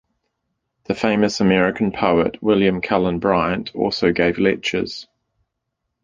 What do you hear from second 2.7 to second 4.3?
Cullen Bryant also